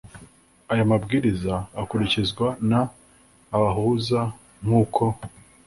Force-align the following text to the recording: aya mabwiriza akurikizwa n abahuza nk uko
aya 0.71 0.85
mabwiriza 0.91 1.53
akurikizwa 1.81 2.47
n 2.69 2.71
abahuza 3.55 4.21
nk 4.65 4.71
uko 4.81 5.03